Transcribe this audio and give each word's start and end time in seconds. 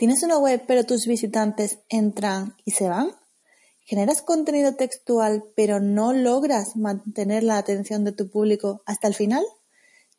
¿Tienes 0.00 0.22
una 0.22 0.38
web 0.38 0.62
pero 0.66 0.84
tus 0.84 1.06
visitantes 1.06 1.80
entran 1.90 2.56
y 2.64 2.70
se 2.70 2.88
van? 2.88 3.10
¿Generas 3.80 4.22
contenido 4.22 4.74
textual 4.74 5.44
pero 5.54 5.78
no 5.78 6.14
logras 6.14 6.74
mantener 6.74 7.42
la 7.42 7.58
atención 7.58 8.02
de 8.04 8.12
tu 8.12 8.30
público 8.30 8.80
hasta 8.86 9.08
el 9.08 9.14
final? 9.14 9.44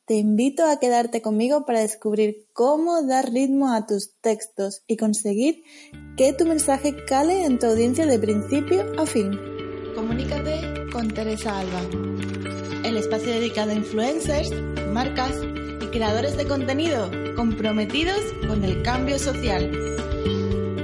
Te 0.06 0.14
invito 0.14 0.66
a 0.66 0.78
quedarte 0.78 1.24
conmigo 1.24 1.66
para 1.66 1.80
descubrir 1.80 2.48
cómo 2.54 3.02
dar 3.02 3.32
ritmo 3.32 3.74
a 3.74 3.88
tus 3.88 4.14
textos 4.22 4.84
y 4.86 4.98
conseguir 4.98 5.64
que 6.16 6.32
tu 6.32 6.46
mensaje 6.46 7.04
cale 7.08 7.44
en 7.46 7.58
tu 7.58 7.66
audiencia 7.66 8.06
de 8.06 8.20
principio 8.20 8.86
a 9.02 9.08
fin. 9.08 9.32
Comunícate 9.96 10.92
con 10.94 11.12
Teresa 11.12 11.58
Alba, 11.58 11.82
el 12.84 12.98
espacio 12.98 13.32
dedicado 13.32 13.72
a 13.72 13.74
influencers, 13.74 14.52
marcas 14.94 15.34
creadores 15.92 16.38
de 16.38 16.48
contenido 16.48 17.12
comprometidos 17.36 18.22
con 18.48 18.64
el 18.64 18.82
cambio 18.82 19.20
social. 19.20 19.70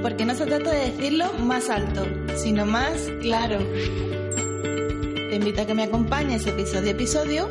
Porque 0.02 0.24
no 0.24 0.34
se 0.34 0.46
trata 0.46 0.70
de 0.70 0.90
decirlo 0.90 1.32
más 1.34 1.70
alto, 1.70 2.06
sino 2.36 2.66
más 2.66 3.10
claro. 3.20 3.58
Te 3.58 5.34
invito 5.34 5.62
a 5.62 5.66
que 5.66 5.74
me 5.74 5.84
acompañes 5.84 6.46
episodio 6.46 6.88
a 6.88 6.90
episodio 6.90 7.48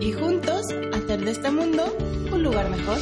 y 0.00 0.12
juntos 0.12 0.66
hacer 0.94 1.24
de 1.24 1.30
este 1.30 1.50
mundo 1.50 1.96
un 2.32 2.42
lugar 2.42 2.68
mejor. 2.70 2.98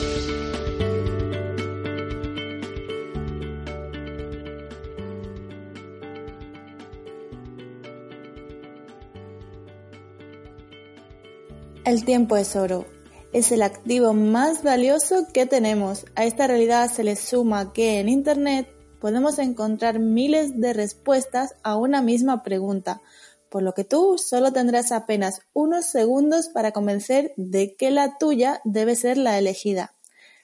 El 11.84 12.04
tiempo 12.04 12.36
es 12.36 12.56
oro 12.56 12.93
es 13.34 13.50
el 13.50 13.62
activo 13.62 14.12
más 14.12 14.62
valioso 14.62 15.26
que 15.32 15.44
tenemos. 15.44 16.06
A 16.14 16.24
esta 16.24 16.46
realidad 16.46 16.88
se 16.88 17.02
le 17.02 17.16
suma 17.16 17.72
que 17.72 17.98
en 17.98 18.08
Internet 18.08 18.68
podemos 19.00 19.40
encontrar 19.40 19.98
miles 19.98 20.60
de 20.60 20.72
respuestas 20.72 21.56
a 21.64 21.76
una 21.76 22.00
misma 22.00 22.44
pregunta, 22.44 23.02
por 23.50 23.64
lo 23.64 23.74
que 23.74 23.82
tú 23.82 24.18
solo 24.18 24.52
tendrás 24.52 24.92
apenas 24.92 25.40
unos 25.52 25.86
segundos 25.86 26.48
para 26.48 26.70
convencer 26.70 27.32
de 27.36 27.74
que 27.74 27.90
la 27.90 28.18
tuya 28.18 28.60
debe 28.62 28.94
ser 28.94 29.18
la 29.18 29.36
elegida. 29.36 29.96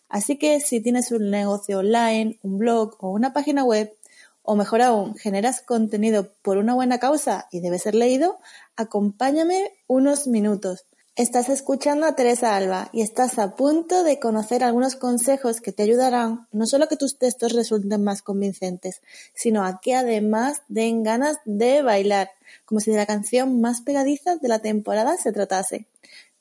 Así 0.08 0.36
que 0.36 0.58
si 0.58 0.80
tienes 0.80 1.12
un 1.12 1.30
negocio 1.30 1.78
online, 1.78 2.40
un 2.42 2.58
blog 2.58 2.96
o 2.98 3.10
una 3.10 3.32
página 3.32 3.62
web, 3.62 3.96
o 4.42 4.56
mejor 4.56 4.82
aún, 4.82 5.14
generas 5.14 5.62
contenido 5.62 6.32
por 6.42 6.58
una 6.58 6.74
buena 6.74 6.98
causa 6.98 7.46
y 7.52 7.60
debe 7.60 7.78
ser 7.78 7.94
leído, 7.94 8.40
acompáñame 8.74 9.78
unos 9.86 10.26
minutos. 10.26 10.86
Estás 11.20 11.50
escuchando 11.50 12.06
a 12.06 12.16
Teresa 12.16 12.56
Alba 12.56 12.88
y 12.94 13.02
estás 13.02 13.38
a 13.38 13.54
punto 13.54 14.04
de 14.04 14.18
conocer 14.18 14.64
algunos 14.64 14.96
consejos 14.96 15.60
que 15.60 15.70
te 15.70 15.82
ayudarán 15.82 16.48
no 16.50 16.64
solo 16.64 16.84
a 16.84 16.88
que 16.88 16.96
tus 16.96 17.18
textos 17.18 17.52
resulten 17.52 18.02
más 18.02 18.22
convincentes, 18.22 19.02
sino 19.34 19.62
a 19.62 19.82
que 19.82 19.94
además 19.94 20.62
den 20.68 21.02
ganas 21.02 21.36
de 21.44 21.82
bailar, 21.82 22.30
como 22.64 22.80
si 22.80 22.90
de 22.90 22.96
la 22.96 23.04
canción 23.04 23.60
más 23.60 23.82
pegadiza 23.82 24.36
de 24.36 24.48
la 24.48 24.60
temporada 24.60 25.18
se 25.18 25.30
tratase. 25.30 25.84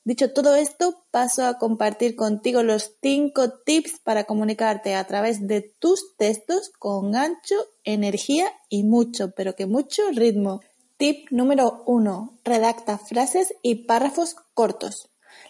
Dicho 0.04 0.32
todo 0.32 0.54
esto, 0.54 1.04
paso 1.10 1.44
a 1.44 1.58
compartir 1.58 2.16
contigo 2.16 2.62
los 2.62 2.92
5 3.02 3.50
tips 3.66 4.00
para 4.02 4.24
comunicarte 4.24 4.94
a 4.94 5.06
través 5.06 5.46
de 5.46 5.60
tus 5.60 6.16
textos 6.16 6.70
con 6.78 7.12
gancho, 7.12 7.56
energía 7.84 8.46
y 8.70 8.84
mucho, 8.84 9.32
pero 9.32 9.54
que 9.54 9.66
mucho 9.66 10.04
ritmo. 10.14 10.62
Tip 11.00 11.30
número 11.30 11.82
1. 11.86 12.40
Redacta 12.44 12.98
frases 12.98 13.54
y 13.62 13.86
párrafos 13.86 14.36
cortos. 14.52 15.08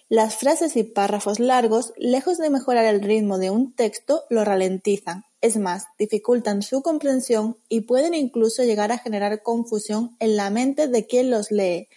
Las 0.09 0.37
frases 0.37 0.77
y 0.77 0.85
párrafos 0.85 1.41
largos, 1.41 1.93
lejos 1.97 2.39
de 2.39 2.51
mejorar 2.51 2.85
el 2.85 3.01
ritmo 3.03 3.37
de 3.37 3.51
un 3.51 3.75
texto, 3.75 4.23
lo 4.31 4.45
ralentizan. 4.45 5.25
Es 5.41 5.57
más, 5.57 5.87
dificultan 5.99 6.63
su 6.63 6.83
comprensión 6.83 7.57
y 7.69 7.81
pueden 7.81 8.15
incluso 8.15 8.63
llegar 8.63 8.93
a 8.93 8.99
generar 8.99 9.43
confusión 9.43 10.15
en 10.21 10.37
la 10.37 10.51
mente 10.51 10.87
de 10.87 11.09
quien 11.09 11.33
los 11.33 11.51
lee. 11.51 11.89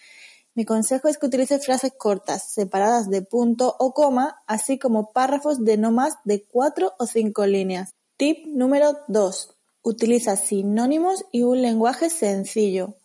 Mi 0.56 0.64
consejo 0.64 1.06
es 1.06 1.16
que 1.16 1.26
utilice 1.26 1.60
frases 1.60 1.92
cortas, 1.96 2.50
separadas 2.50 3.08
de 3.08 3.22
punto 3.22 3.76
o 3.78 3.94
coma, 3.94 4.42
así 4.48 4.80
como 4.80 5.12
párrafos 5.12 5.64
de 5.64 5.76
no 5.76 5.92
más 5.92 6.14
de 6.24 6.42
4 6.42 6.94
o 6.98 7.06
5 7.06 7.46
líneas. 7.46 7.94
Tip 8.16 8.48
número 8.48 8.98
2. 9.06 9.56
Utiliza 9.82 10.34
sinónimos 10.34 11.24
y 11.30 11.44
un 11.44 11.62
lenguaje 11.62 12.10
sencillo. 12.10 12.96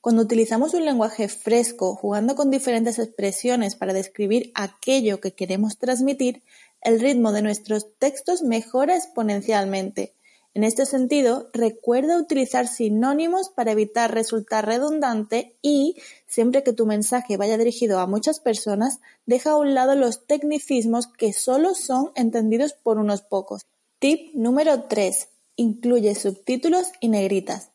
Cuando 0.00 0.22
utilizamos 0.22 0.72
un 0.72 0.86
lenguaje 0.86 1.28
fresco, 1.28 1.94
jugando 1.94 2.34
con 2.34 2.50
diferentes 2.50 2.98
expresiones 2.98 3.76
para 3.76 3.92
describir 3.92 4.50
aquello 4.54 5.20
que 5.20 5.34
queremos 5.34 5.76
transmitir, 5.76 6.42
el 6.80 7.00
ritmo 7.00 7.32
de 7.32 7.42
nuestros 7.42 7.94
textos 7.98 8.42
mejora 8.42 8.96
exponencialmente. 8.96 10.14
En 10.54 10.64
este 10.64 10.86
sentido, 10.86 11.50
recuerda 11.52 12.18
utilizar 12.18 12.66
sinónimos 12.66 13.50
para 13.50 13.72
evitar 13.72 14.14
resultar 14.14 14.64
redundante 14.64 15.58
y, 15.60 15.96
siempre 16.26 16.62
que 16.62 16.72
tu 16.72 16.86
mensaje 16.86 17.36
vaya 17.36 17.58
dirigido 17.58 18.00
a 18.00 18.06
muchas 18.06 18.40
personas, 18.40 19.00
deja 19.26 19.50
a 19.50 19.56
un 19.56 19.74
lado 19.74 19.96
los 19.96 20.26
tecnicismos 20.26 21.08
que 21.08 21.34
solo 21.34 21.74
son 21.74 22.10
entendidos 22.14 22.72
por 22.72 22.96
unos 22.96 23.20
pocos. 23.20 23.66
Tip 23.98 24.34
número 24.34 24.84
3. 24.84 25.28
Incluye 25.56 26.14
subtítulos 26.14 26.90
y 27.00 27.08
negritas. 27.08 27.70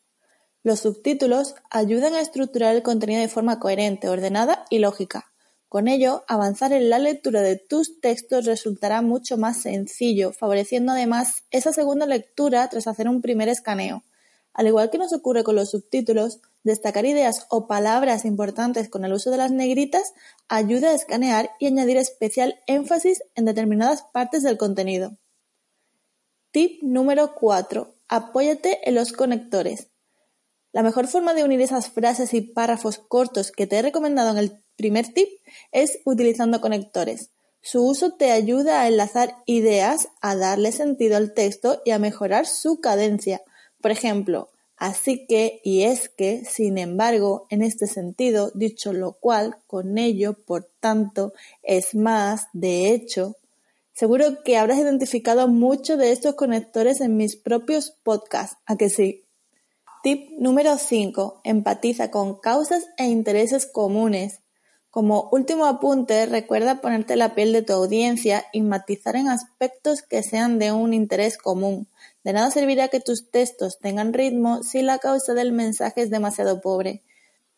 Los 0.66 0.80
subtítulos 0.80 1.54
ayudan 1.70 2.14
a 2.14 2.20
estructurar 2.20 2.74
el 2.74 2.82
contenido 2.82 3.20
de 3.20 3.28
forma 3.28 3.60
coherente, 3.60 4.08
ordenada 4.08 4.64
y 4.68 4.80
lógica. 4.80 5.30
Con 5.68 5.86
ello, 5.86 6.24
avanzar 6.26 6.72
en 6.72 6.90
la 6.90 6.98
lectura 6.98 7.40
de 7.40 7.54
tus 7.54 8.00
textos 8.00 8.46
resultará 8.46 9.00
mucho 9.00 9.36
más 9.36 9.58
sencillo, 9.58 10.32
favoreciendo 10.32 10.90
además 10.90 11.44
esa 11.52 11.72
segunda 11.72 12.04
lectura 12.04 12.68
tras 12.68 12.88
hacer 12.88 13.08
un 13.08 13.22
primer 13.22 13.48
escaneo. 13.48 14.02
Al 14.54 14.66
igual 14.66 14.90
que 14.90 14.98
nos 14.98 15.12
ocurre 15.12 15.44
con 15.44 15.54
los 15.54 15.70
subtítulos, 15.70 16.40
destacar 16.64 17.06
ideas 17.06 17.46
o 17.48 17.68
palabras 17.68 18.24
importantes 18.24 18.88
con 18.88 19.04
el 19.04 19.12
uso 19.12 19.30
de 19.30 19.36
las 19.36 19.52
negritas 19.52 20.14
ayuda 20.48 20.90
a 20.90 20.94
escanear 20.94 21.50
y 21.60 21.68
añadir 21.68 21.96
especial 21.96 22.58
énfasis 22.66 23.22
en 23.36 23.44
determinadas 23.44 24.02
partes 24.02 24.42
del 24.42 24.58
contenido. 24.58 25.16
Tip 26.50 26.82
número 26.82 27.36
4. 27.36 27.94
Apóyate 28.08 28.80
en 28.88 28.96
los 28.96 29.12
conectores. 29.12 29.90
La 30.72 30.82
mejor 30.82 31.06
forma 31.06 31.34
de 31.34 31.44
unir 31.44 31.60
esas 31.60 31.88
frases 31.88 32.34
y 32.34 32.42
párrafos 32.42 32.98
cortos 32.98 33.50
que 33.50 33.66
te 33.66 33.76
he 33.76 33.82
recomendado 33.82 34.30
en 34.30 34.38
el 34.38 34.62
primer 34.76 35.12
tip 35.12 35.28
es 35.72 36.00
utilizando 36.04 36.60
conectores. 36.60 37.30
Su 37.62 37.84
uso 37.84 38.12
te 38.12 38.30
ayuda 38.30 38.82
a 38.82 38.86
enlazar 38.86 39.38
ideas, 39.44 40.08
a 40.20 40.36
darle 40.36 40.70
sentido 40.70 41.16
al 41.16 41.34
texto 41.34 41.82
y 41.84 41.90
a 41.90 41.98
mejorar 41.98 42.46
su 42.46 42.80
cadencia. 42.80 43.42
Por 43.80 43.90
ejemplo, 43.90 44.50
así 44.76 45.26
que 45.26 45.60
y 45.64 45.82
es 45.82 46.08
que, 46.08 46.44
sin 46.44 46.78
embargo, 46.78 47.46
en 47.50 47.62
este 47.62 47.88
sentido, 47.88 48.52
dicho 48.54 48.92
lo 48.92 49.14
cual, 49.14 49.56
con 49.66 49.98
ello, 49.98 50.34
por 50.46 50.70
tanto, 50.78 51.32
es 51.64 51.96
más, 51.96 52.46
de 52.52 52.90
hecho. 52.90 53.34
Seguro 53.92 54.44
que 54.44 54.58
habrás 54.58 54.78
identificado 54.78 55.48
muchos 55.48 55.98
de 55.98 56.12
estos 56.12 56.36
conectores 56.36 57.00
en 57.00 57.16
mis 57.16 57.34
propios 57.34 57.96
podcasts, 58.04 58.58
¿a 58.66 58.76
que 58.76 58.90
sí? 58.90 59.25
Tip 60.06 60.30
número 60.38 60.78
5. 60.78 61.40
Empatiza 61.42 62.12
con 62.12 62.38
causas 62.38 62.84
e 62.96 63.06
intereses 63.06 63.66
comunes. 63.66 64.38
Como 64.88 65.28
último 65.32 65.66
apunte, 65.66 66.26
recuerda 66.26 66.80
ponerte 66.80 67.16
la 67.16 67.34
piel 67.34 67.52
de 67.52 67.62
tu 67.62 67.72
audiencia 67.72 68.44
y 68.52 68.60
matizar 68.60 69.16
en 69.16 69.26
aspectos 69.26 70.02
que 70.02 70.22
sean 70.22 70.60
de 70.60 70.70
un 70.70 70.94
interés 70.94 71.36
común. 71.36 71.88
De 72.22 72.32
nada 72.32 72.52
servirá 72.52 72.86
que 72.86 73.00
tus 73.00 73.32
textos 73.32 73.80
tengan 73.80 74.12
ritmo 74.12 74.62
si 74.62 74.80
la 74.82 74.98
causa 74.98 75.34
del 75.34 75.50
mensaje 75.50 76.02
es 76.02 76.10
demasiado 76.10 76.60
pobre. 76.60 77.02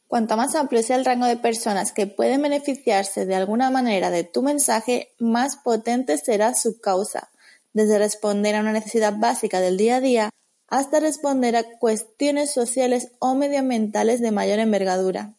Cuanto 0.06 0.38
más 0.38 0.54
amplio 0.54 0.82
sea 0.82 0.97
el 0.97 1.04
rango 1.04 1.26
de 1.26 1.36
personas 1.36 1.92
que 1.92 2.06
pueden 2.06 2.41
beneficiarse 2.41 3.26
de 3.26 3.34
alguna 3.34 3.70
manera 3.70 4.09
de 4.09 4.25
tu 4.25 4.42
mensaje, 4.42 5.12
más 5.19 5.56
potente 5.56 6.16
será 6.16 6.54
su 6.54 6.80
causa, 6.80 7.30
desde 7.75 7.98
responder 7.98 8.54
a 8.54 8.60
una 8.60 8.72
necesidad 8.72 9.12
básica 9.19 9.60
del 9.60 9.76
día 9.76 9.97
a 9.97 10.00
día 10.00 10.30
hasta 10.68 11.00
responder 11.00 11.56
a 11.56 11.78
cuestiones 11.78 12.53
sociales 12.53 13.12
o 13.18 13.34
medioambientales 13.34 14.20
de 14.20 14.30
mayor 14.30 14.59
envergadura. 14.59 15.34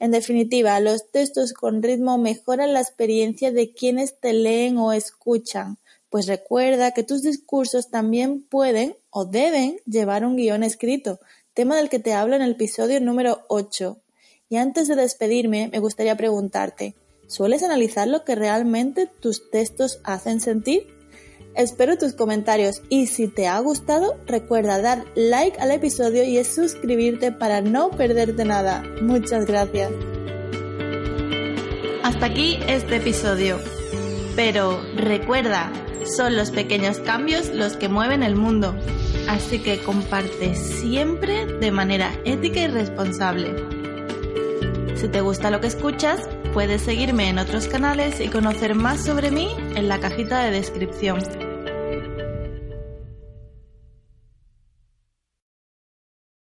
En 0.00 0.10
definitiva, 0.10 0.78
los 0.80 1.10
textos 1.10 1.52
con 1.52 1.82
ritmo 1.82 2.18
mejoran 2.18 2.74
la 2.74 2.80
experiencia 2.80 3.52
de 3.52 3.72
quienes 3.72 4.18
te 4.18 4.32
leen 4.32 4.76
o 4.76 4.92
escuchan, 4.92 5.78
pues 6.10 6.26
recuerda 6.26 6.90
que 6.92 7.04
tus 7.04 7.22
discursos 7.22 7.90
también 7.90 8.42
pueden 8.42 8.96
o 9.10 9.24
deben 9.24 9.78
llevar 9.86 10.24
un 10.24 10.36
guion 10.36 10.62
escrito, 10.62 11.20
tema 11.54 11.76
del 11.76 11.88
que 11.88 12.00
te 12.00 12.12
hablo 12.12 12.36
en 12.36 12.42
el 12.42 12.52
episodio 12.52 13.00
número 13.00 13.44
8. 13.48 13.98
Y 14.48 14.56
antes 14.56 14.88
de 14.88 14.96
despedirme, 14.96 15.68
me 15.72 15.78
gustaría 15.78 16.16
preguntarte, 16.16 16.94
¿sueles 17.28 17.62
analizar 17.62 18.08
lo 18.08 18.24
que 18.24 18.34
realmente 18.34 19.06
tus 19.06 19.50
textos 19.50 20.00
hacen 20.04 20.40
sentir? 20.40 20.86
Espero 21.54 21.96
tus 21.96 22.14
comentarios 22.14 22.82
y 22.88 23.06
si 23.06 23.28
te 23.28 23.46
ha 23.46 23.60
gustado 23.60 24.18
recuerda 24.26 24.82
dar 24.82 25.04
like 25.14 25.56
al 25.60 25.70
episodio 25.70 26.24
y 26.24 26.42
suscribirte 26.42 27.30
para 27.30 27.60
no 27.60 27.90
perderte 27.90 28.44
nada. 28.44 28.82
Muchas 29.00 29.46
gracias. 29.46 29.92
Hasta 32.02 32.26
aquí 32.26 32.58
este 32.66 32.96
episodio. 32.96 33.60
Pero 34.34 34.82
recuerda, 34.96 35.72
son 36.16 36.34
los 36.34 36.50
pequeños 36.50 36.98
cambios 36.98 37.50
los 37.50 37.76
que 37.76 37.88
mueven 37.88 38.24
el 38.24 38.34
mundo. 38.34 38.74
Así 39.28 39.60
que 39.60 39.78
comparte 39.78 40.56
siempre 40.56 41.46
de 41.46 41.70
manera 41.70 42.10
ética 42.24 42.62
y 42.62 42.66
responsable. 42.66 43.54
Si 44.96 45.06
te 45.06 45.20
gusta 45.20 45.50
lo 45.50 45.60
que 45.60 45.68
escuchas, 45.68 46.28
puedes 46.52 46.82
seguirme 46.82 47.28
en 47.28 47.38
otros 47.38 47.68
canales 47.68 48.20
y 48.20 48.28
conocer 48.28 48.74
más 48.74 49.04
sobre 49.04 49.30
mí 49.30 49.48
en 49.76 49.88
la 49.88 50.00
cajita 50.00 50.42
de 50.42 50.50
descripción. 50.50 51.43